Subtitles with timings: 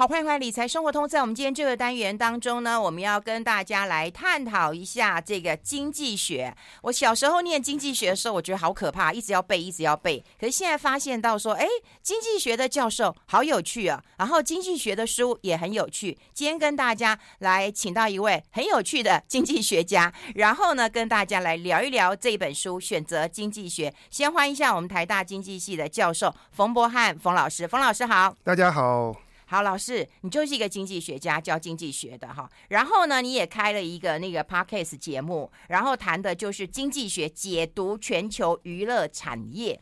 [0.00, 1.06] 好，欢迎回来理财生活通。
[1.06, 6.56] 在我们今天这个单元当中呢，我们要跟大家来探讨一下这个经济学。
[6.84, 10.24] 我小时候念经济学的时候，我觉得好可怕，一直要背，一直要背。
[10.40, 11.66] 可是现在发现到说，哎，
[12.02, 16.16] 经济学的教授好有趣啊，然后经济学的书也很有趣。
[16.32, 23.90] 今天跟大家来请到一位很有趣的经济学家，然后呢，跟大家来聊一聊这本书《选择经济学》。
[24.08, 29.29] 先欢迎一下我们台大经济系的教授冯博翰冯老师，冯老师好，大家好。
[29.50, 32.48] 好，老师，你就是一个经济学家，教经济学的哈。
[32.68, 39.80] 然后呢，你也开了一个那个 podcast 节目，然后谈的就是经济学解读全球娱乐产业。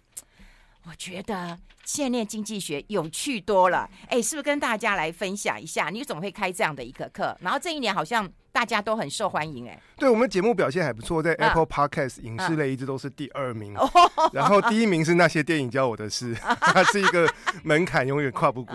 [0.88, 5.91] 我觉得现在念经济学有趣多了，哎，是不是跟大家来分享一下？
[5.91, 7.37] 你怎么会开这样的一个课？
[7.41, 8.28] 然后这一年好像。
[8.51, 13.73] 大家都很受欢迎哎，对我们节目表现还不错，在 Apple Podcast 影视类一直都是第二名，
[14.33, 18.75] 然后第一名是那些电影教我的事， 它是一个门槛永远跨不过。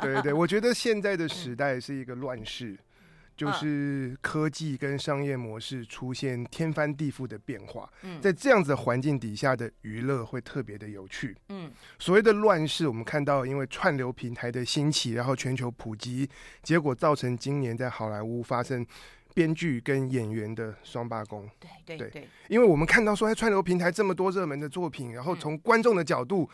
[0.00, 2.76] 对对对，我觉得现在的时代是一个乱世，
[3.40, 7.90] 就是科技跟商业模式出现天翻地覆的变化。
[8.02, 11.34] 嗯在这样子的环境底下的娱乐会特别的有趣。
[11.48, 16.28] 嗯，所谓的乱世，我们看到因为串流平台的兴起，然后全球普及，
[16.62, 18.86] 结果造成今年在好莱坞发生。
[19.32, 26.50] 编剧跟演员的双罢工，对对对，对，因为我们看到说，在串流平台这么多热门的作品，然后从观众的角度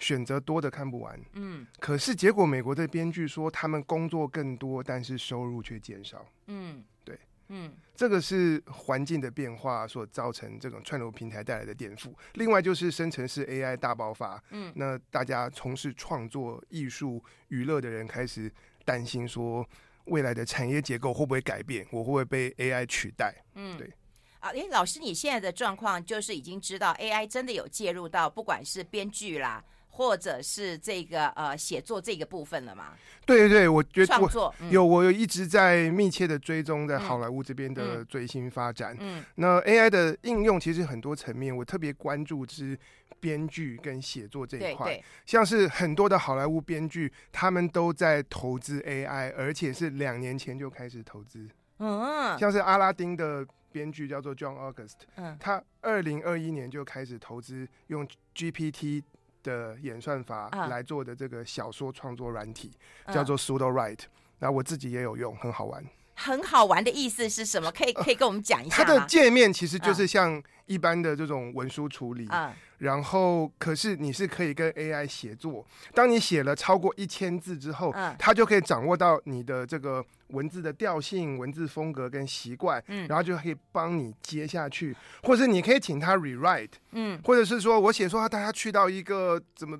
[0.00, 7.16] 选择多的看不完，嗯，可是结果美国的编剧说他们工作更多，但是收入却减少，嗯，对，
[7.48, 12.12] 嗯，这个是环境的变化所造成这种串流平台带来的颠覆。
[12.34, 18.52] 另外就是生成式 AI 大爆发，嗯，那大家从事创作、艺术、娱乐的人开始
[18.84, 19.64] 担心说。
[20.06, 21.86] 未来的产业结构会不会改变？
[21.92, 23.32] 我会不会被 AI 取代？
[23.54, 23.88] 嗯，对。
[24.40, 29.62] 啊，诶，老师，你现在的状况就是已经知道 AI 真的有介入到，不管是编剧啦。
[29.90, 32.94] 或者是这个呃写作这个部分了吗？
[33.26, 38.96] 对对对，我觉得创作有，我有一直在密切的追踪在好莱坞这边的最新发展。
[38.98, 42.78] 嗯，那 AI 的应用其实很多层面，我特别关注是
[43.20, 44.86] 编剧跟写作这一块。
[44.86, 51.48] 对，像是很多的好莱坞编剧，他们都在投资 AI，而且是两年前就开始投资。
[51.78, 59.02] 嗯，像是阿拉丁的编剧叫做 John August，嗯，他二零二一年就开始投资用 GPT。
[59.42, 62.70] 的演算法来做的这个小说创作软体、
[63.06, 64.00] uh, 叫做 Sudowrite，
[64.38, 65.84] 那我自己也有用，很好玩。
[66.14, 67.72] 很好玩的意思是什么？
[67.72, 68.84] 可以可以跟我们讲一下、呃。
[68.84, 75.64] 它的界面其实就是像一般的这种文书处理，uh, 然后可是你是可以跟 AI 协作。
[75.94, 89.78] 当你写了超过一千字之后，uh, 它就可以掌握到你的这个文字的调性、文字风格跟习惯，嗯，然后就可以帮你接下去，或者你可以请他 rewrite，嗯，或者是说我写说他带他去到一个怎么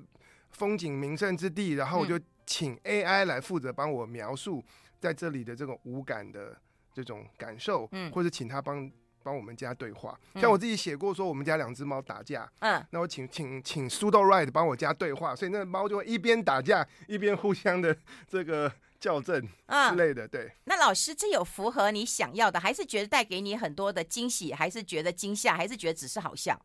[0.51, 4.63] 风景名胜之地，然后我就请 AI 来负责帮我描述。
[4.99, 6.55] 在这里的这种无感的
[6.93, 8.87] 这种感受，嗯，或者请他帮
[9.23, 17.95] 帮我们家对话，像我自己写过说我们家两只猫打架，嗯，那我请请请 Sudowrite 帮我家对话，所以那个猫就会一边打架一边互相的
[18.27, 20.51] 这个校正之类的，对。
[20.65, 26.59] 那老师，这有符合你想要的，还是觉得带给你很多的惊喜，还是觉得惊吓，还是觉得只是好笑？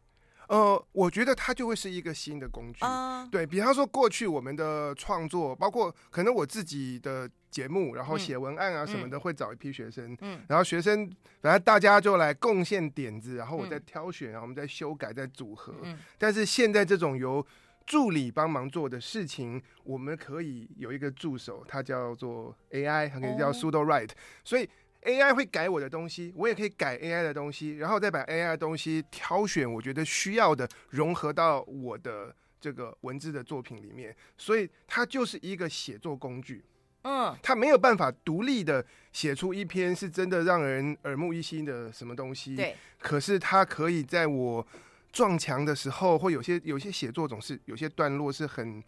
[0.48, 11.10] 呃，我觉得它就会是一个新的工具，嗯、对，比方说过去我们的创作，包括可能我自己的节目，然后写文案啊什么的，会找一批学生，嗯，然后学生
[11.42, 15.74] 反正大家就来贡献点子，然后我再挑选，然后我们再修改、再组合。
[15.82, 17.44] 嗯、但是现在这种由
[17.84, 24.10] 助理帮忙做的事情，我们可以有一个助手，它叫做 AI，它可以叫 Sudowrite，
[24.44, 24.68] 所以。
[25.06, 34.14] AI 会改我的东西，我也可以改 AI 的东西，然后再把 AI 的东西挑选我觉得需要的，融合到我的这个文字的作品里面。
[34.36, 36.64] 所以它就是一个写作工具。
[37.02, 42.56] 嗯，它没有办法独立的写出一篇是真的让人耳目一新的什么东西。
[42.56, 42.74] 对。
[42.98, 44.66] 可是它可以在我
[45.12, 48.82] 撞墙的时候，或有些有些写作总是有些段落是很。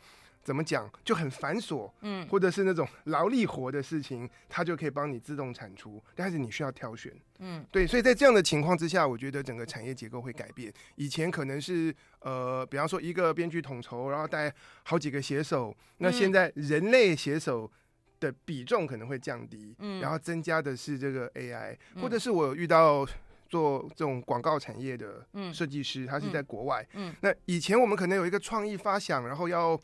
[0.49, 10.73] 怎么讲就很繁琐，嗯，或者是那种劳力活的事情，它就可以帮你自动产出，但是你需要挑选，嗯，对，所以在这样的情况之下，我觉得整个产业结构会改变。
[10.97, 14.51] 以前可能是呃，比方说一个编剧统筹，然后带
[14.85, 17.71] 好几个写手，那现在人类写手
[18.19, 23.07] 的比重可能会降低，嗯，然后增加的是这个 AI，或者是我有遇到
[23.51, 29.79] 做这种广告产业的设计师，他是在国外，嗯，那以前我们可能有一个创意发想，然后要。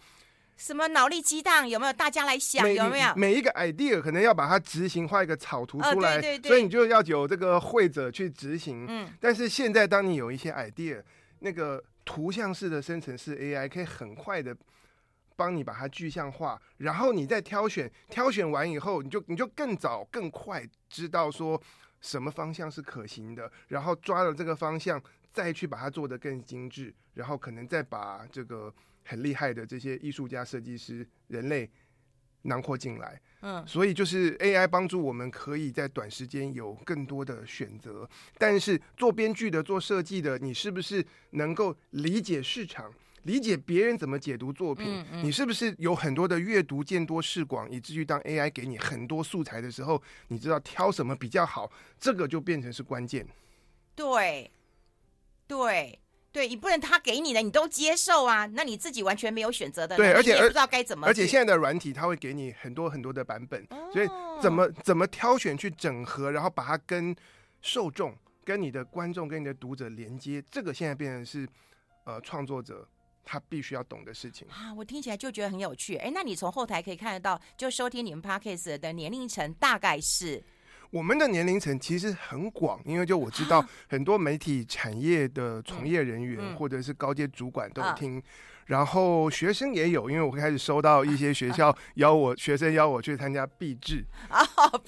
[0.56, 1.92] 什么脑力激荡有没有？
[1.92, 3.14] 大家来想有没有？
[3.16, 8.86] 每一个 idea 可能要把它执行，画一个草图出来，哦、对对对，所以你就要有这个会者去执行。
[8.88, 11.02] 嗯，但是现在当你有一些 idea，
[11.40, 14.56] 那个图像式的生成式 AI 可以很快的
[15.36, 21.60] 帮你把它具象化，然后你再挑选，挑选完以后，你就你就更早更快知道说
[22.00, 25.02] 什么方向是可行的，然后抓了这个方向，
[25.32, 28.72] 再去把它做得更精致，然后可能再把这个
[29.04, 31.70] 很厉害的这些艺术家、设计师、人类
[32.42, 33.20] 囊括进来。
[33.40, 38.08] 嗯，所以就是 AI 帮助我们可以在短时间有更多的选择，
[38.38, 42.92] 但是做编剧的、做设计的，你是不是能够理解市场？
[43.24, 53.26] 理解别人怎么解读作品，嗯嗯、你是不是有很多的阅读见多识广，以至于当 AI 给你很多素材的时候，你知道挑什么比较好，这个就变成是关键。
[53.94, 54.50] 对，
[55.46, 55.98] 对，
[56.34, 61.06] 对，你不能他给你的你都接受啊，那你自己完全没有选择的，对，而且也不知道该怎么。
[61.06, 64.08] 而且现在的软体它会给你很多很多的版本，哦、所以
[64.42, 67.14] 怎么怎么挑选去整合，然后把它跟
[67.62, 68.12] 受众、
[68.44, 71.48] 跟你的观众、跟你的读者连接，这个现在变成是
[72.04, 72.86] 呃创作者。
[73.26, 75.96] 他必须要懂的事情啊，我听起来就觉得很有趣。
[75.96, 80.44] 哎，那你从后台可以看得到，就收听你们 Podcast 的年龄层大概是？
[80.94, 88.22] 我们的年龄层其实很广，因为就我知道很多媒体产业的从业人员、嗯、或者是高阶主管都有听，嗯、
[88.66, 94.46] 然后学生也有，因为我开始收到一些学 校邀我、啊、学生邀我去参加毕制 啊，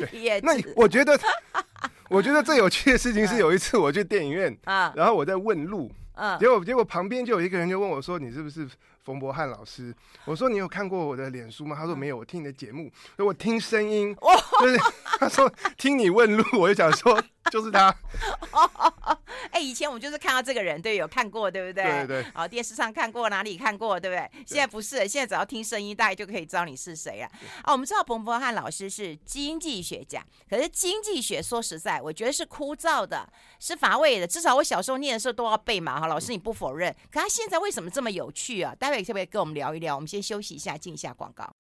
[0.09, 0.39] 毕业。
[0.45, 1.19] 那我觉得，
[2.09, 5.91] 我觉得最有趣的事情是有一次我去电影院啊，然后我在问路。
[6.19, 8.67] 嗯，结果结果旁边就有一个人就问我说：“你是不是
[9.07, 9.95] 冯博翰老师？”
[10.27, 14.15] 我说：“你有看过我的脸书吗？”他说：“没有，我听你的节目，所以我听声音。”
[14.61, 14.77] 就是
[15.19, 17.23] 他说听你问路，我就想说。
[17.51, 17.95] 就是他，
[18.53, 19.19] 哦
[19.51, 21.85] 哎，以前我们就是看到这个人，对，有看过，对不对？
[21.85, 22.27] 对对。
[22.35, 24.31] 哦，电视上看过，哪里看过，对不对？
[24.47, 27.27] 现在不是，现在只要听声音，大家就可以知道你是谁了。
[27.65, 33.29] 哦，我们知道彭博翰老师是经济学家，可是经济学说实在，我觉得是枯燥的，
[33.61, 34.27] 是乏味的。
[34.27, 36.01] 至少我小时候念的时候都要背嘛。
[36.01, 36.95] 哈，老师你不否认？
[37.11, 38.75] 可他现在为什么这么有趣啊？
[38.79, 39.95] 待会可不可以跟我们聊一聊？
[39.95, 41.55] 我们先休息一下，进一下广告。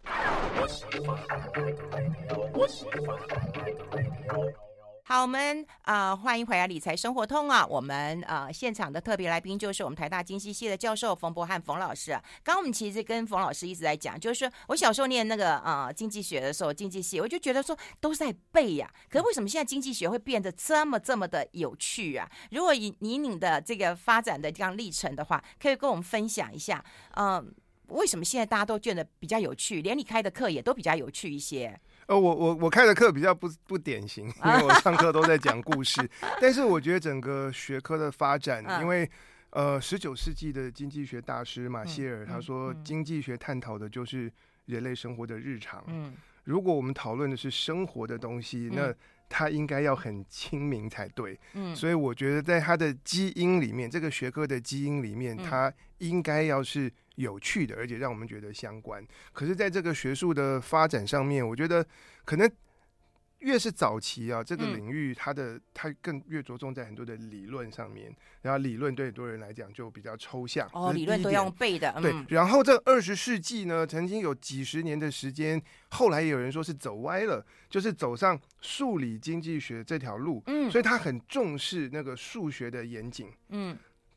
[5.08, 7.64] 好，我们啊、呃，欢迎回来理财生活通啊！
[7.64, 12.10] 我们啊、呃，现场的特别来宾就是我们台大经济系的教授冯博翰冯老师。
[12.42, 19.06] 刚刚我们其实跟冯老师一直在讲，就是说我小时候念那个啊、呃、经济学的时候，经济系我就觉得说都是在背呀、啊。
[19.08, 22.28] 可是为什么现在经济学会变得这么这么的有趣啊？
[22.50, 27.44] 如果以以你的这个发展的这样历程的话，可以跟我们分享一下，嗯、呃，
[27.94, 31.80] 为什么现在大家都觉得比较有趣，连你开的课也都比较有趣一些？
[32.06, 36.08] 呃，我我我开的课比较不不典型，因为我上课都在讲故事。
[36.40, 39.10] 但是我觉得整个学科的发展，因为
[39.50, 44.30] 呃，十九世纪的经济学大师马歇尔他说，经济学探讨的就是
[44.66, 45.84] 人类生活的日常。
[46.44, 48.94] 如果我们讨论的是生活的东西，那
[49.28, 51.38] 它应该要很亲民才对。
[51.54, 56.92] 嗯所以我觉得在他的基因里面，这个学科的基因里面，他应该要是。
[57.16, 59.02] 有趣的，而且让我们觉得相关。
[59.32, 61.82] 可是，在这个学术的发展上面，我觉得
[62.26, 62.46] 可能
[63.40, 68.14] 越是早期啊，这个领域它的它更越着重在很多的理论上面。
[68.42, 70.68] 然后，理论对很多人来讲就比较抽象。
[70.72, 71.92] 哦，理论都要用背的。
[72.00, 72.14] 对。
[72.28, 75.60] 然后，这二十世纪呢，曾经有几十年的时间，
[75.90, 80.42] 后来也有人说是走歪了，就是走上数理经济学这条路。
[80.46, 80.70] 嗯。
[80.70, 83.30] 所以他很重视那个数学的严谨。
[83.50, 83.76] 嗯。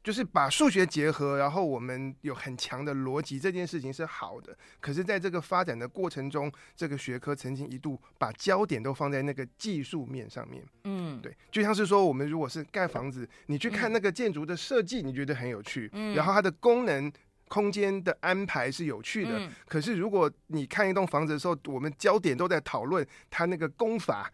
[0.09, 4.57] 就是把数学结合，然后我们有很强的逻辑，这件事情是好的。
[4.79, 10.65] 可是，在这个发展的过程中，这个学科曾经一度把焦点都放在那个技术面上面。
[10.85, 15.87] 嗯，对，就像是说，我们如果是盖房子，你去看那个建筑的设计，你觉得很有趣。
[15.93, 17.13] 嗯，然后它的功能、
[17.47, 19.37] 空间的安排是有趣的。
[19.37, 24.33] 嗯，可是，如果你看一栋房子的时候，我们焦点都在讨论它那个工法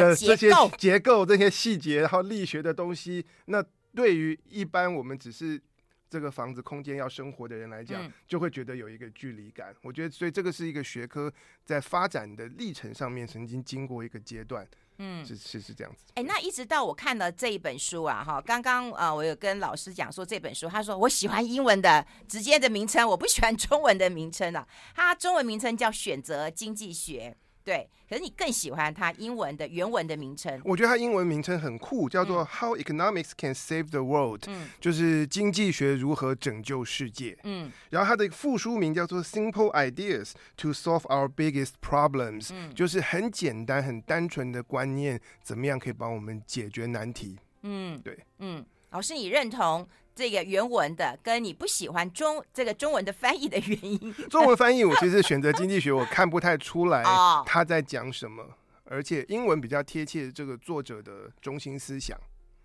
[0.00, 3.64] 的这些结构、这些细节，然后力学的东西，那。
[3.94, 5.60] 对于一般我们只是
[6.08, 9.74] 这个房子空间要生活的人来讲，嗯、就会觉得有一个距离感。
[9.82, 11.32] 我觉得，所以这个是一个学科
[11.64, 14.66] 在发展的历程上面曾经经过一个阶段，
[14.98, 16.04] 嗯，是是是这样子。
[16.14, 24.68] 哎，那一直到我看了这一本书啊，哈，刚刚啊，我有跟老师讲说这本书，他说我喜欢英文的直接的名称，我不喜欢中文的名称啊。
[24.94, 27.34] 它中文名称叫《选择经济学》。
[27.64, 30.60] 对，可是你更喜欢它英文的原文的名称？
[30.64, 37.38] 我觉得它英文名称很酷，叫做 How Economics Can Save the World，嗯，就是经济学如何拯救世界。
[37.44, 47.38] 嗯，然后它的副书名叫做 Simple Ideas to Solve Our Biggest Problems，嗯，就是很简单、很单纯的观念，怎么样可以帮我们解决难题？
[47.62, 49.88] 嗯，对，嗯，老师，你认同？
[50.14, 57.02] 这个原文的跟你不喜欢中这个中文的翻译的原因，中文翻译我其实选择经济学，我看不太出来
[57.46, 58.44] 他在讲什么，
[58.84, 62.18] 而且英文比较贴切这个作者的中心思想。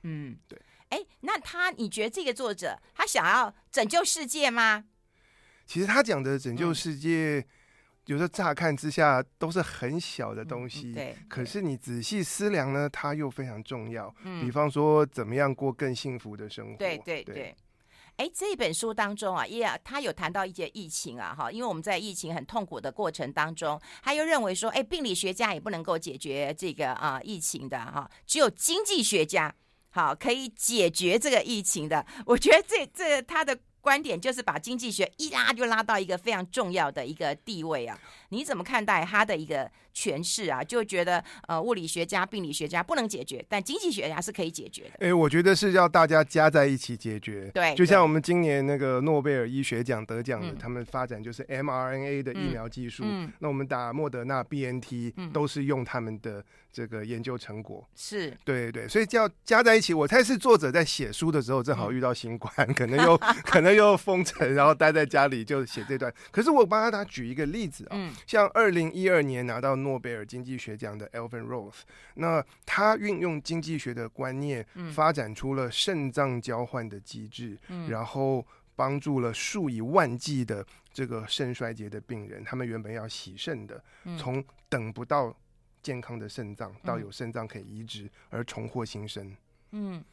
[0.03, 0.59] 嗯，对。
[0.89, 4.85] 哎，那他你觉得这个作者他想要拯救世界吗？
[5.65, 7.45] 其实他讲的拯救世界，嗯、
[8.07, 11.15] 有时候乍看之下都是很小的东西，嗯、对。
[11.27, 14.13] 可是你仔细思量呢，它又非常重要。
[14.23, 16.77] 嗯，比方说怎么样过更幸福的生活。
[16.77, 17.55] 对对对。
[18.15, 29.53] 哎，这本书当中啊，也他有谈到一些疫情啊，哈，因为我们在疫情很痛苦的过程当中，他又认为说，哎，病理学家也不能够解决这个啊疫情的哈，只有经济学家
[29.89, 32.03] 好可以解决这个疫情的。
[32.25, 33.59] 我觉得这这他的。
[33.87, 37.97] 观点就是把经济学一拉就拉到一个非常重要的一个地位啊！
[38.27, 40.63] 你怎么看待他的一个诠释啊？
[40.63, 44.89] 就觉得呃，物理学家、病理学家不能解决，但经济学家是可以解决的。
[44.99, 47.49] 哎、欸，我觉得是要大家加在一起解决。
[47.53, 53.03] 对，就像我们今年那个诺贝尔医学奖得奖的，他们发展就是 mRNA 的疫苗技术。
[53.05, 57.87] 嗯，那我们打莫德纳、BNT 都是用他们的这个研究成果。
[57.95, 59.93] 是，对对，所以叫加在一起。
[59.93, 63.77] 我猜是作者在写书的时候正好遇到新冠， 可能又可能。
[63.77, 66.11] 又封城，然后待在家里就写这段。
[66.31, 71.79] 可是我帮他举一个例子啊，嗯、像二零一二年拿到诺贝尔经济学奖的 Elvin Roth，
[72.15, 83.81] 那他运用经济学的观念，发展出了肾脏交换的机制，嗯、然后帮助了数以万计的这个肾衰竭的病人，他们原本要洗肾的，
[84.19, 85.33] 从等不到
[85.81, 89.35] 健康的肾脏到有肾脏可以移植而重获新生。
[89.71, 90.03] 嗯。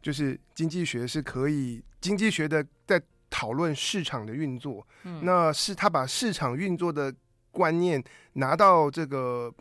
[0.00, 7.12] 就是经济学是可以，经济学的在讨论市场的运作，嗯，那是他把市场运作的
[7.58, 8.02] 观念
[8.34, 9.52] 拿到这个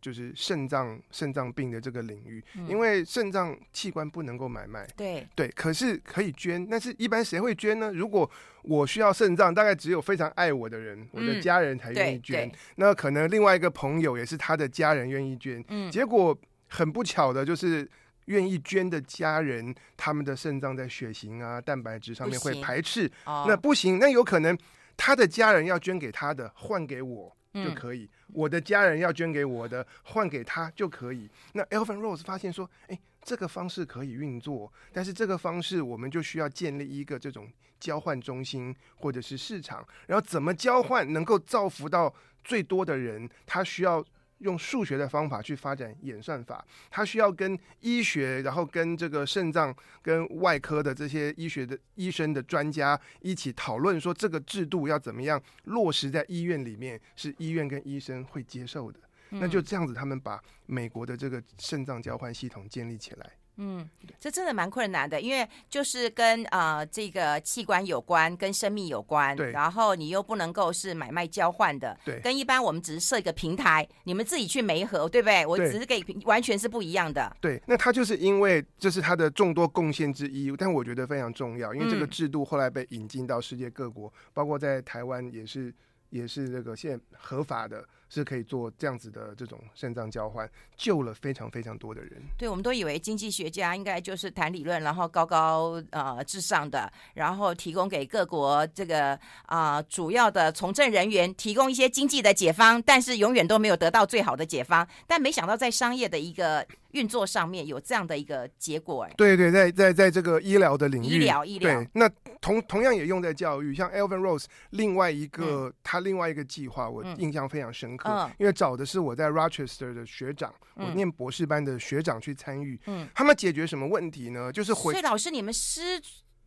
[0.00, 5.26] 就是肾脏肾脏病的这个领域，嗯，因为肾脏器官不能够买卖，对。
[5.34, 7.92] 对，可是可以捐，但是一般谁会捐呢？
[7.92, 8.28] 如果
[8.62, 16.36] 我需要肾脏，大概只有非常爱我的人，我的家人才愿意捐，嗯，那可能另外一个朋友也是他的家人愿意捐，嗯，结果
[16.68, 17.88] 很不巧的就是。
[18.26, 24.58] 愿意捐的家人，他们的肾脏在血型啊、蛋白质上面会排斥，不那不行，那有可能
[24.96, 31.30] 他的家人要捐给他的，换给我就可以；嗯、我的家人要捐给我的，换给他就可以。
[31.52, 44.04] 那 Elvin Rose 发现说，哎，这个方式可以运作，但是这个方式我们就需要建立一个这种交换中心或者是市场，然后怎么交换能够造福到最多的人，他需要。
[44.38, 59.00] 用数学的方法去发展演算法，他需要跟医学，然后跟这个肾脏、跟外科的这些医学的医生的专家一起讨论，说这个制度要怎么样落实在医院里面，是医院跟医生会接受的。
[59.30, 63.32] 嗯、那就这样子，他们把美国的这个肾脏交换系统建立起来。
[63.58, 63.88] 嗯，
[64.20, 75.46] 这真的蛮困难的，因为就是跟呃这个器官有关，跟生命有关，对，然后你又不能够是买卖交换的，对，跟一般我们只是设一个平台，你们自己去媒合，对不对？
[75.46, 77.34] 我只是给完全是不一样的。
[77.40, 85.74] 对，那他就是因为这是他的众多贡献之一，但我觉得非常重要，因为这个制度后来被引进到世界各国，嗯、包括在台湾也是
[86.10, 87.82] 也是这个现在合法的。
[88.08, 92.12] 是可以做这样子的这种肾脏交换，救了非常非常多的人。
[92.38, 99.14] 对，我们都以为经济学家应该就是谈理论，然后高高呃至上的，然后提供给各国这个
[99.46, 104.86] 啊、呃、主要的从政人员提供一些经济的解方，但是永远都没有得到最好的解方。
[105.06, 112.08] 但没想到在商业的一个运作上面有这样的一个结果，哎，对对，在在在这个医疗的领域，医疗医疗，对，那
[112.40, 117.95] 同同样也用在教育，像 Elvin Rose 另外一个、嗯、他另外一个计划，我印象非常深
[118.38, 122.80] 因为找的是我在 Rochester 的学长，嗯、我念博士班的学长去参与。
[122.86, 124.52] 嗯，他们解决什么问题呢？
[124.52, 124.92] 就是回。
[124.92, 125.80] 所以老师，你们师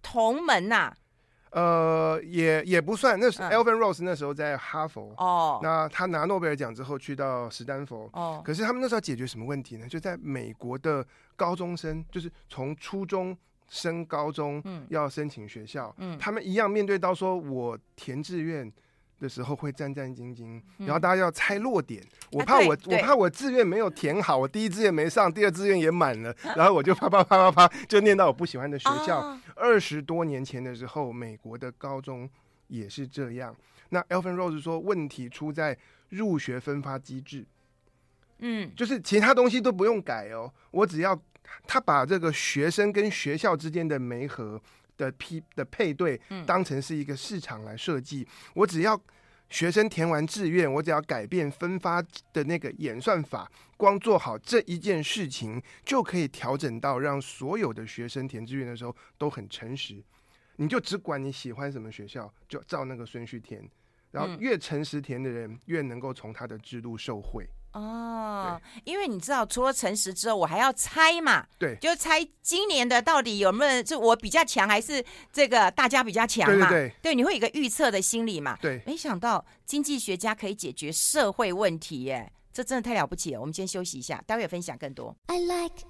[0.01, 0.97] 同门呐、啊？
[1.51, 3.19] 呃，也也不算。
[3.19, 5.13] 那是 Alvin Rose 那时候在哈佛。
[5.17, 5.59] 哦。
[5.63, 8.09] 那他拿诺贝尔奖之后去到史丹佛。
[8.13, 8.41] 哦。
[8.45, 9.87] 可是他们那时候解决什么问题呢？
[9.87, 13.35] 就在美国的高中生，就是从初中
[13.67, 18.71] 升高中，要申请学校，嗯，他们一样面对到说，我填志愿。
[19.19, 29.37] 的时候会战战兢兢，然后大家要猜落点，我怕我我怕我志愿没有填好，我第一志愿没上，第二志愿也满了，然后我就啪啪啪啪啪就念到我不喜欢的学校。
[29.55, 32.29] 二十多年前的时候，美国的高中
[32.67, 33.55] 也是这样。
[33.89, 35.77] 那 Elvin Rose 说，问题出在
[36.09, 37.45] 入学分发机制，
[38.37, 41.19] 嗯，就是其他东西都不用改哦，我只要
[41.67, 44.61] 他把这个学生跟学校之间的媒合。
[44.99, 48.21] 的批的配对，当成是一个市场来设计。
[48.21, 49.01] 嗯、我只要
[49.49, 52.01] 学生填完志愿，我只要改变分发
[52.33, 60.03] 的那个演算法，光做好这一件事情，就可以调整到让所有的学生填志愿的时候都很诚实。
[60.57, 63.67] 你就只管你喜欢什么学校，就照那个顺序填。
[64.11, 67.47] 然后越诚实填的人，越能够从他的制度受惠。
[67.73, 71.45] 哦，因为你知道，除了诚实之后，我还要猜嘛。
[71.57, 76.69] 对，就猜今年的到底有没有，是我比较强，还是这个大家比较强嘛？
[76.69, 78.57] 对对对，对，你会有一个预测的心理嘛？
[78.61, 83.39] 对，没想到经济学家可以解决社会问题，耶，这真的太了不起了。
[83.39, 85.15] 我们先休息一下，待会分享更多。
[85.27, 85.83] I like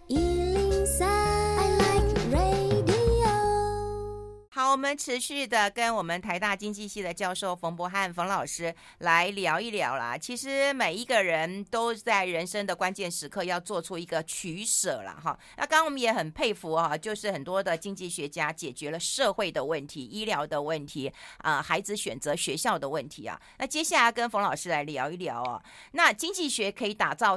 [4.71, 10.15] 我们持续的跟我们台大经济系的教授冯博翰冯老师来聊一聊啦。
[10.15, 15.37] 其实每一个人都在人生的关键时刻要做出一个取舍了哈。
[15.57, 23.41] 那刚刚我们也很佩服哈，就是很多的经济学家解决了社会的问题、医疗的问题啊、孩子选择学校的问题啊。
[23.57, 25.63] 那接下来跟冯老师来聊一聊哦。
[25.93, 27.35] 那经济学可以打造。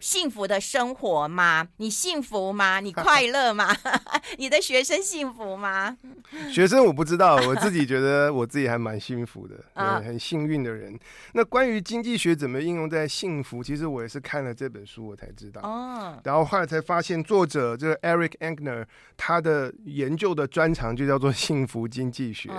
[0.00, 1.68] 幸福的生活吗？
[1.76, 2.80] 你幸福吗？
[2.80, 3.68] 你快乐吗？
[4.38, 5.96] 你的学生幸福吗？
[6.50, 10.98] 学生我不知道，我自己觉得我自己还蛮幸福的， 对，很幸运的人。
[11.34, 15.60] 那关于经济学怎么应用在幸福，其实我也是看了这本书我才知道。
[15.62, 22.48] 哦，然后后来才发现，作者这个 Eric Engner 他的研究的专长就叫做幸福经济学。
[22.48, 22.56] 对。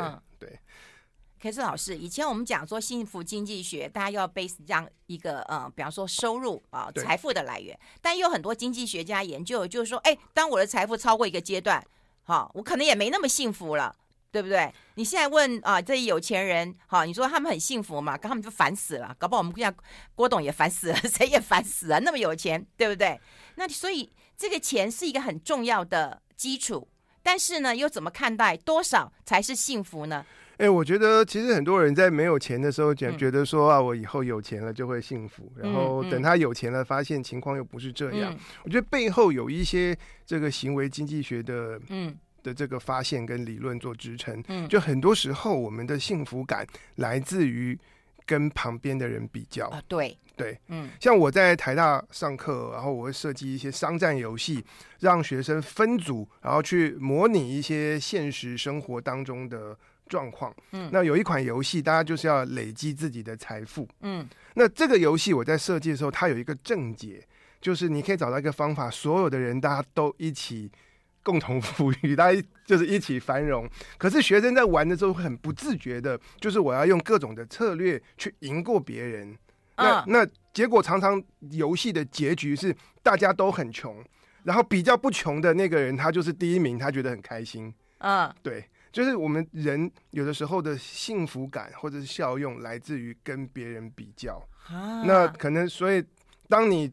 [1.41, 11.83] 可是老师，以前我们讲说幸福经济学，大家要 base 这样一个呃，比方说收入啊、呃、财富的来源，但又有很多经济学家研究，就是说，哎，当我的财富超过一个阶段，
[12.23, 13.95] 好、哦，我可能也没那么幸福了，
[14.31, 14.71] 对不对？
[14.93, 18.15] 你现在问啊、呃，这些有钱人，好、哦，你说他们很幸福嘛？
[18.15, 19.73] 他们就烦死了，搞不好我们国家
[20.13, 23.19] 郭董也烦死了， 谁也烦死了，那么有钱，对不对？
[23.55, 26.87] 那所以这个钱是一个很重要的基础，
[27.23, 30.23] 但是呢，又怎么看待多少才是幸福呢？
[30.61, 38.31] 哎、欸，我觉得其实很多人在没有钱的时候，觉觉得说啊，我以后有钱了就会幸福，嗯、然后等他有钱了，发现情况又不是这样。
[38.31, 44.39] 嗯、我觉得背后有一些这个行为经济学的，嗯，的这个发现跟理论做支撑。
[44.49, 46.63] 嗯，就很多时候我们的幸福感
[46.97, 47.75] 来自于
[48.27, 49.67] 跟旁边的人比较。
[49.69, 54.63] 啊，对对，嗯，像我在台大上课，然后我会设计一些商战游戏，
[54.99, 59.75] 让学生分组，然后去模拟一些现实生活当中的。
[60.11, 67.25] 状况，嗯，那有一款游戏，大家就是要累积自己的财富，嗯，那这个游戏我在设计的时候，它有一个正解，
[67.61, 70.69] 就是你可以找到一个方法，所有的人大家都一起
[71.23, 73.65] 共同富裕， 大家就是一起繁荣。
[73.97, 79.37] 可是学生在玩的时候会很不自觉的，就是我要用各种的策略去赢过别人，
[79.77, 84.03] 那那结果常常游戏的结局是大家都很穷，
[84.43, 88.65] 然后比较不穷的那个人他就是第一名，他觉得很开心，嗯，对。
[88.91, 96.03] 就是我们人有的时候的幸福感或者是效用来自于跟别人比较，啊、那可能所以
[96.49, 96.91] 当你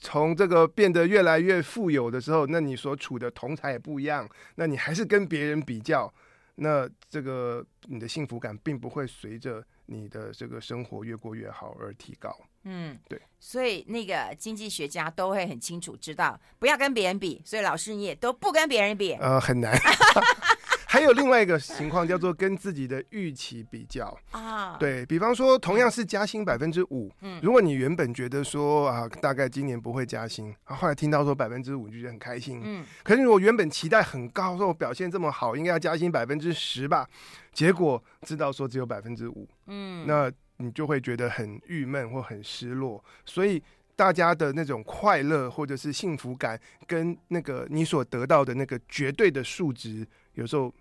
[0.00, 6.12] 从这个变得越来越富有的时候，那你所处的同侪也不一样，那你还是跟别人比较，
[6.54, 12.34] 那这个你的幸福感并不会随着你的这个生活越过越好而提高。
[12.64, 19.76] 嗯，对，所以那个经济学家都会很清楚知道不要跟别人比，所以老师你也都不跟别人比，呃，很难。
[20.90, 24.12] 还有另外一个情况叫做跟自己的预期比较。
[24.32, 37.08] 啊，对，比方说同样是加薪百分之五，嗯，如果你原本觉得说啊大概今年不会加薪，啊后来听到说百分之五就觉得很开心，嗯，可是如果原本期待很高，说我表现这么好，应该要加薪百分之十吧，
[37.52, 43.62] 结果知道说只有百分之五，嗯，那你就会觉得很郁闷或很失落，所以。
[43.96, 50.72] 大家的那种快乐或者是幸福感，跟那个你所得到的那个绝对的数值，有时候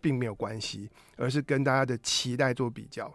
[0.00, 3.12] 并没有关系，而是跟大家的期待做比较。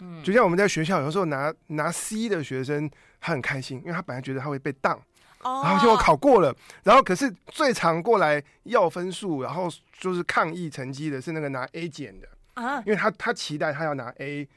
[0.00, 4.96] 嗯，就像我们在学校有时候拿拿 C 的学生，他很开心，因为他本来觉得他会被当，
[5.40, 14.48] 哦，然后结果考过了，然后可是最常过来要分数，然后就是抗议成绩的是那个拿 A 减的啊，因为他他期待他要拿 A，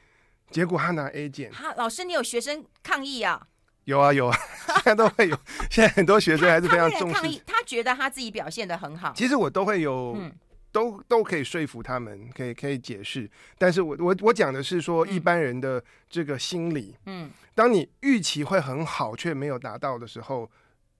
[0.50, 1.52] 结果他拿 A 减。
[1.52, 3.46] 哈，老师，你有学生抗议啊？
[3.84, 4.38] 有啊有啊，
[4.84, 5.38] 现在都会有。
[5.70, 7.14] 现在很多学生还是非常重视。
[7.14, 9.14] 他，他，他觉得他自己表现的很好。
[9.16, 10.30] 其实我都会有，嗯、
[10.70, 13.28] 都都可以说服他们，可以可以解释。
[13.56, 16.94] 但是我我我讲的是说一般人的这个心理。
[17.06, 17.30] 嗯。
[17.54, 20.50] 当你预期会很好却没有达到的时候，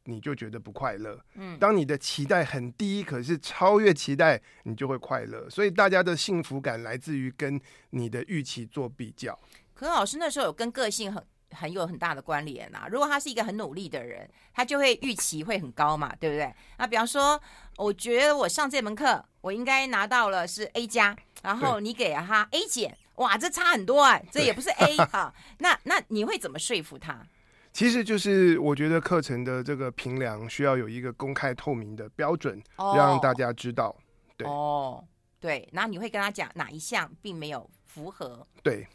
[0.04, 1.20] 你就觉得不快乐。
[1.34, 1.58] 嗯。
[1.58, 5.50] 当你的期待很低，可是超越期待，你就会快乐。
[5.50, 9.38] 所以大家的幸福感来自于跟你的预期做比较。
[9.74, 11.22] 可是老师那时候有跟个性很。
[11.54, 12.86] 很有很大的关联呐。
[12.90, 16.52] 如果他是一个很努力的人，他就会预期会很高嘛，对不对？
[16.78, 17.40] 那比方说，
[17.76, 25.32] 我觉得我上这门课，我应该拿到了是 A 加，然后你给了他 A 减，哇，这差很多啊，这也不是 A 哈。
[25.58, 27.26] 那那你会怎么说服他？
[27.72, 33.94] 其实就是我觉得课程的这个评量需要有一个公开透明的标准，让大家知道。
[34.36, 35.04] 对哦，
[35.40, 38.46] 对，然后你会跟他讲哪一项并没有符合？
[38.62, 38.86] 对。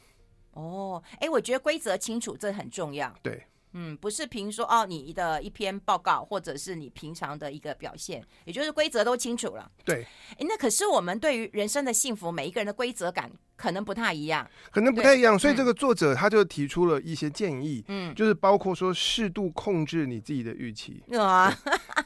[0.53, 3.13] 哦，哎，我觉得规则清楚这很重要。
[3.21, 9.71] 对，嗯，不是凭说哦，你的一篇报告或者是你平常的一个表现，也就是规则都清楚了。
[9.85, 15.37] 对，哎，那可是我们对于人生的幸福，每一个人的规则感可能不太一样，可能不太一样。
[15.37, 21.03] 所以这个作者他就提出了一些建议，嗯，就是包括说适度控制你自己的预期。
[21.17, 21.55] 啊，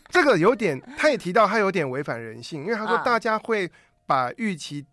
[0.10, 3.72] 这个有点，他也提到他有点违反人性，因为他说大家会
[4.06, 4.86] 把预期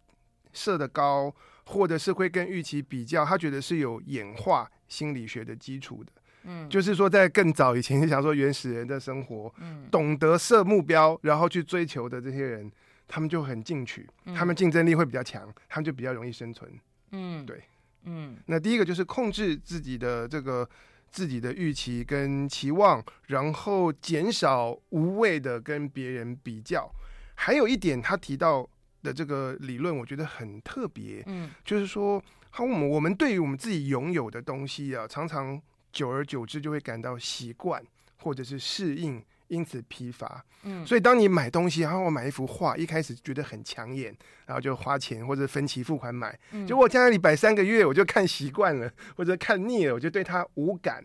[0.53, 1.35] 设的高，
[1.71, 6.13] 或者是会跟预期比较，他觉得是有演化心理学的基础的。
[6.43, 12.71] 嗯，就是说，在更早以前，想说原始人的生活，嗯，懂得设目标，然后去追求的这些人，
[13.07, 16.69] 他们就很进取，嗯、他们竞争力会比较强，他们就比较容易生存。
[17.13, 17.63] 嗯，对，
[18.05, 20.69] 嗯，那第一个就是控制自己的这个
[21.11, 26.91] 自己的预期跟期望，然后减少无谓的跟别人比较。
[27.35, 28.69] 还有一点，他提到
[29.03, 35.61] 的这个理论，我觉得很特别，嗯，就是说，好，我们我们对于我们自己拥有的东西啊，常常。
[35.93, 37.83] 久而久之就会感到习惯
[38.19, 40.41] 或者是适应，因此疲乏。
[40.63, 46.39] 嗯，所以当你买东西，然后我买一幅画，一开始觉得很抢眼，然后就花钱或者分期付款买。
[46.53, 51.05] 嗯，结果在那里摆三个月，我就看习惯了，或者看腻了，我就对它无感。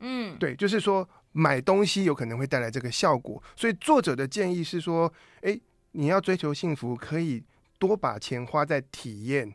[0.00, 3.42] 嗯，对，就是说买东西有可能会带来这个效果。
[3.54, 5.60] 所以作者的建议是说，诶，
[5.96, 7.42] 你要追求幸福，可以
[7.78, 9.54] 多把钱花在体验，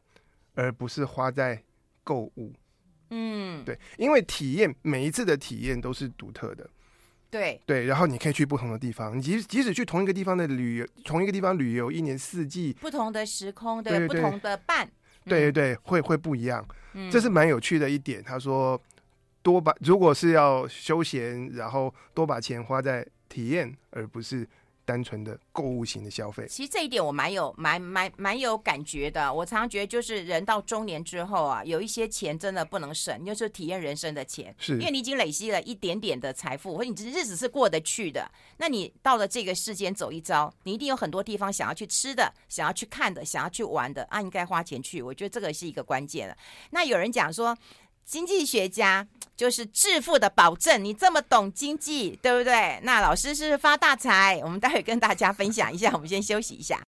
[0.56, 1.62] 而不是花在
[2.04, 2.54] 购物。
[3.10, 6.70] 嗯，对，因为体验每一次的体验都是独特的，
[7.30, 14.90] 对对，然后你可以去不同的地方，你即即使去同一个地方的旅游，同一个地方旅游，一年四季，不同的时空，对，不同的伴，
[15.26, 18.24] 对对对，会会不一样，嗯，这是蛮有趣的一点。
[18.24, 18.82] 他说，
[19.42, 24.48] 多把如果是要休闲，然后多把钱花在体验，而不是。
[24.90, 29.32] 单纯的购物型的消费，其实这一点我蛮有蛮蛮蛮有感觉的。
[29.32, 38.32] 我常常觉得，就是人到中年之后啊，有一些钱真的不能省，就是体验人生的钱，是因为你已经累积了一点点的财富，或者你日子是过得去的。
[38.58, 45.04] 那你到了这个世间走一遭，你一定有很多地方想要去吃的，想要去看的，想要去玩的啊，应该花钱去。
[45.04, 46.36] 我觉得这个是一个关键了。
[46.72, 47.56] 那有人讲说。
[48.10, 49.06] 经济学家
[49.38, 52.80] 就是致富的保证，你这么懂经济，对不对？
[52.82, 55.92] 那老师是发大财，我们待会跟大家分享一下。
[55.94, 56.82] 我们先休息一下。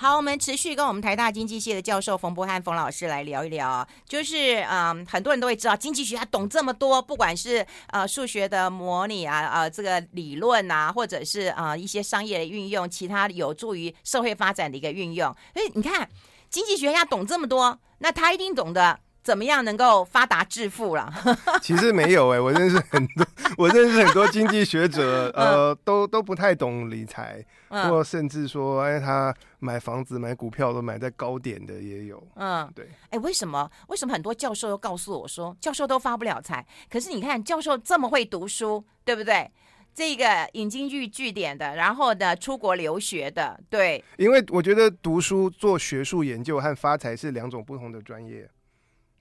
[0.00, 15.34] 好，我们持续跟我们台大经济系的教授冯博翰冯老师来聊一聊，就是嗯，很多人都会知道经济学家懂这么多，不管是呃数学的模拟啊，呃这个理论啊，或者是啊、呃、一些商业的运用，其他有助于社会发展的一个运用。
[15.52, 16.08] 所以你看，
[16.48, 19.00] 经济学家懂这么多，那他一定懂得。
[19.22, 21.12] 怎么样能够发达致富了？
[21.60, 23.26] 其实没有哎、欸，我认识很多，
[23.58, 32.26] 我认识很多经济学者，呃，都都不太懂理财，或甚至说，哎，他买房子、买股票都买在高点的也有。
[32.36, 32.88] 嗯，对。
[33.10, 33.70] 哎，为什么？
[33.88, 36.64] 为什么很多教授都告诉我说，教授都发不了财？
[36.88, 39.50] 可是你看，教授这么会读书，对不对？
[39.94, 44.02] 这个引经据据典的，然后呢，出国留学的，对。
[44.16, 48.48] 因为我觉得读书做学术研究和发财是两种不同的专业。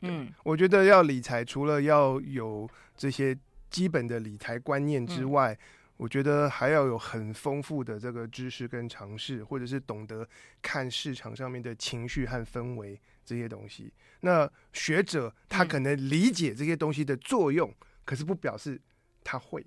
[0.01, 3.38] 嗯，我觉得要理财，除了要有这些
[3.69, 5.57] 基本的理财观念之外，嗯，
[5.97, 10.27] 我觉得还要有很丰富的这个知识跟尝试，或者是懂得
[10.62, 13.91] 看市场上面的情绪和氛围这些东西。
[14.21, 18.79] 那学者他可能理解这些东西的作用，嗯，可是不表示
[19.23, 19.65] 他会。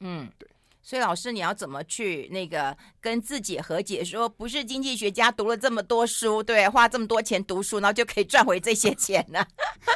[0.00, 0.48] 嗯，对。
[0.84, 4.04] 所以老师，你要怎么去那个跟自己和解？
[4.04, 9.42] 说不是经济学家读了这么多书，对，花这么多钱读书，然后就可以赚回这些钱呢？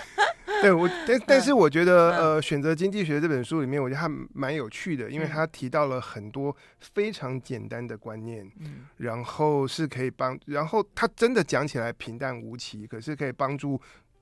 [0.62, 13.78] 对，我但 但是我觉得，呃，选择经济学这本书里面，我觉得还蛮有趣的，因为他提到了很多非常简单的观念，嗯，然后是可以帮，然后他真的讲起来平淡无奇，可是可以帮助。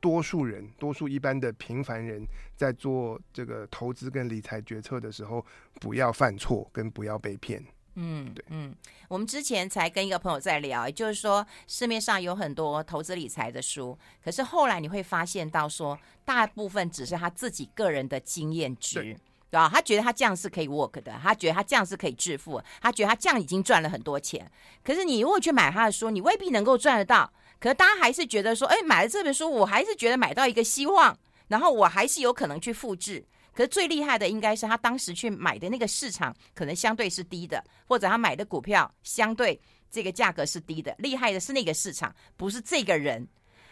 [0.07, 5.45] 多数人，多数一般的平凡人，在做这个投资跟理财决策的时候，
[5.81, 7.61] 不要犯错，跟不要被骗。
[7.97, 8.73] 嗯，对，嗯，
[9.09, 19.01] 我们之前才跟一个朋友在聊，也就是说，市面上有很多投资理财的书，可是后来你会发现到说，大部分只是他自己个人的经验值，
[19.51, 19.69] 对吧？
[19.69, 24.49] 他觉得他这样是可以 work 的，他觉得他这样是可以致富，他觉得他这样已经赚了很多钱。
[24.85, 27.33] 可是你如果去买他的书，你未必能够赚得到。
[27.67, 33.27] 可是大家还是觉得说，哎，买了这本书，我还是觉得买到一个希望，然后我还是有可能去复制。
[33.53, 40.95] 可是最厉害的应该是他当时去买的那个市场可能相对是低的，或者他买的股票相对这个价格是低的。
[41.01, 43.27] 厉害的是那个市场，不是这个人。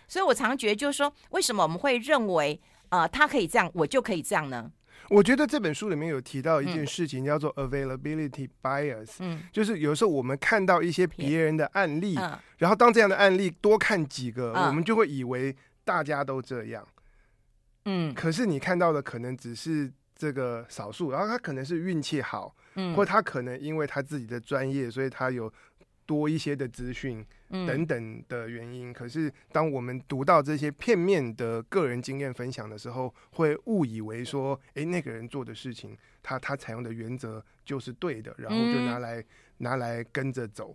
[0.08, 4.68] 所以我常觉得就是说，为什么我们会认为，呃，他可以这样，我就可以这样呢？
[5.08, 12.14] 我觉得这本书里面有提到一件事情，叫做 availability bias，嗯，就是有时候我们看到一些别人的案例，
[12.58, 16.86] 然后当这样的案例多看几个，我们就会以为大家都这样，
[17.84, 25.52] 嗯，可是你看到的可能只是这个少数，然后他可能是运气好，嗯，或他可能因为他自己的专业，所以他有
[26.06, 28.92] 多一些的资讯等等的原因。
[28.92, 39.24] 可是当我们读到这些片面的个人经验分享的时候，会误以为说，诶，那个人做的事情，他他采用的原则就是对的，然后就拿来
[39.58, 40.74] 拿来跟着走。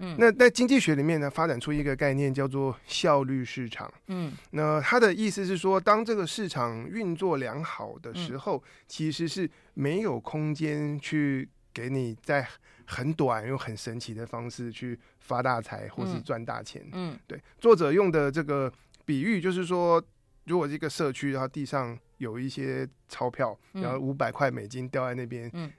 [0.00, 3.92] 嗯，那在经济学里面呢，发展出一个概念叫做效率市场。
[4.06, 11.48] 嗯，那它的意思是说，当这个市场运作良好的时候，嗯、其实是没有空间去
[11.78, 12.44] 给你在
[12.86, 16.84] 很短又很神奇的方式去发大财或是赚大钱。
[16.92, 18.72] 嗯，对，作者用的这个
[19.04, 20.02] 比喻就是说，
[20.46, 25.48] 如果这个社区然后地上有一些钞票，然后五百块美金掉在那边。
[25.52, 25.70] 嗯。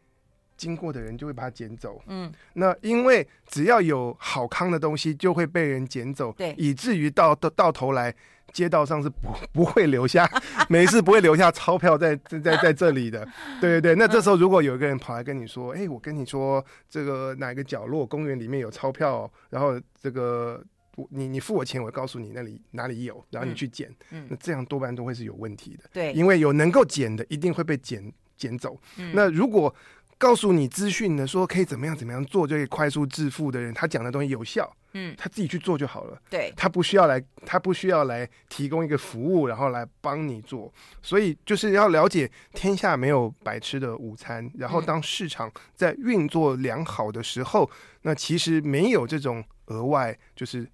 [0.56, 8.14] 经过的人就会把它捡走，嗯，那因为只要有好康的东西，就会被人捡走，对，以至于到到到头来，
[8.54, 10.30] 街道上是不不会留下，
[10.70, 13.28] 没事不会留下钞票在在在在这里的，
[13.60, 13.96] 对对对。
[13.96, 20.64] 那这时候如果有一个人跑来跟你说，哎、欸，我跟你说，这个哪个角落公园里面有钞票，然后这个
[21.10, 29.74] 你你付我钱，我告诉你那里哪里有，然后你去捡，嗯，那这样多半都会是有问题的，对，因为有能够捡的，一定会被捡捡走，嗯，那如果
[30.20, 50.66] 告诉你资讯的，说可以怎么样怎么样做就可以快速致富的人，他讲的东西有效，嗯，他自己去做就好了，对，他不需要来，他不需要来提供一个服务，然后来帮你做，所以就是要了解天下没有白吃的午餐，然后当市场在运作良好的时候，那其实没有这种额外就是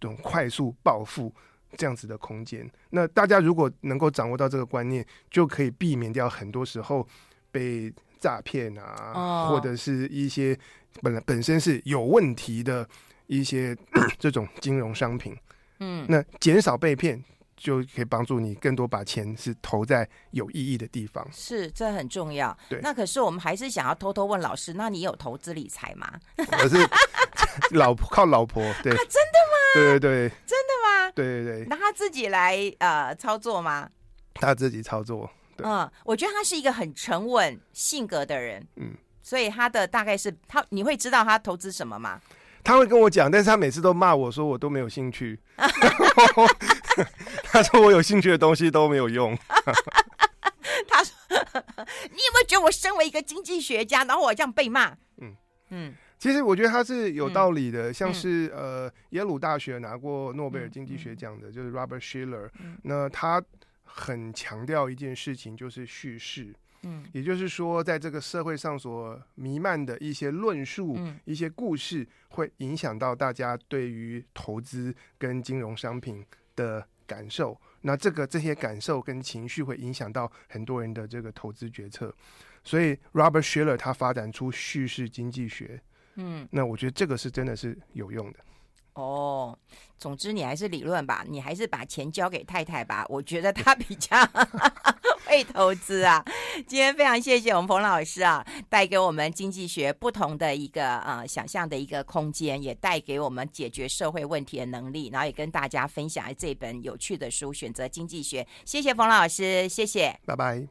[0.00, 1.32] 这种快速暴富
[1.76, 2.68] 这样子的空间。
[2.90, 7.06] 那大家如果能够掌握到这个观念，就可以避免掉很多时候
[7.52, 7.92] 被。
[8.20, 9.48] 诈骗啊，oh.
[9.50, 10.56] 或者是一些
[11.02, 12.86] 本来本身是有问题的
[13.26, 13.76] 一些
[14.18, 15.36] 这种金融商品，
[15.78, 17.22] 嗯，那减少被骗
[17.56, 21.26] 就可以帮助你更多把钱是投在有意义的地方。
[21.32, 22.56] 是，这很重要。
[22.68, 26.12] 对，那可是我们还是想要偷偷问老师，那你有投资理财吗？
[26.36, 26.76] 我是
[27.70, 29.74] 老婆靠老婆，对，啊，真的吗？
[29.74, 31.10] 对对对，真的吗？
[31.14, 33.88] 对对对，那他自己来呃操作吗？
[34.34, 35.30] 他自己操作。
[35.64, 42.20] 嗯，我觉得他是一个很沉稳性格的人，嗯，所以他的大概是他，你会知道他投资什么吗？
[42.62, 45.40] 他会跟我讲，但是他每次都骂我说我都没有兴趣，
[47.44, 49.34] 他说我有兴趣的东西都没有用。
[50.86, 54.90] 他说：“你有没有觉得我身为一个经济学家，然后我这样被骂？”
[55.22, 55.34] 嗯。
[55.70, 63.42] 嗯，其实我觉得他是有道理的，嗯、像是、嗯、呃耶鲁大学拿过诺贝尔经济学奖的，嗯、就是 Robert Shiller，、嗯、那他。
[63.92, 66.54] 很强调一件事情，就是叙事。
[66.82, 76.24] 嗯，也就是说，在这个社会上所弥漫的一些论述、嗯、一些故事，会影响到大家对于投资跟金融商品
[76.56, 77.60] 的感受。
[77.82, 82.14] 那这个这些感受跟情绪会影响到很多人的这个投资决策。
[82.64, 85.82] 所以，Robert Shiller 他发展出叙事经济学。
[86.14, 88.38] 嗯，那我觉得这个是真的是有用的。
[89.00, 89.58] 哦，
[89.98, 93.04] 总之你还是理论吧，你还是把钱交给太太吧。
[93.08, 94.16] 我觉得她比较
[95.26, 96.24] 会投资啊。
[96.66, 108.42] 今天非常谢谢我们冯老师啊，带给我们经济学不同的一个呃想象的一个空间，也带给我们解决社会问题的能力，然后也跟大家分享这本有趣的书《选择经济学》。
[108.64, 110.66] 谢谢冯老师，谢谢，拜拜。